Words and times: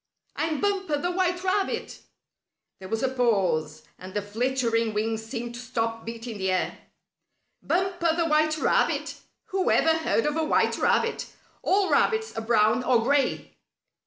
"I'm 0.35 0.61
Bumper, 0.61 0.97
the 0.97 1.11
white 1.11 1.43
rabbit!" 1.43 1.99
There 2.79 2.89
was 2.89 3.03
a 3.03 3.07
pause, 3.13 3.83
and 3.99 4.15
the 4.15 4.21
flittering 4.23 4.95
wings 4.95 5.23
seemed 5.23 5.53
to 5.53 5.61
stop 5.61 6.05
beating 6.05 6.39
the 6.39 6.49
air. 6.49 6.77
"Bumper, 7.61 8.15
the 8.17 8.25
white 8.25 8.57
rabbit! 8.57 9.19
Who 9.49 9.69
ever 9.69 9.95
heard 9.99 10.25
of 10.25 10.35
a 10.35 10.43
white 10.43 10.79
rabbit! 10.79 11.27
All 11.61 11.91
rabbits 11.91 12.35
are 12.35 12.41
brown 12.41 12.83
or 12.83 13.03
gray." 13.03 13.53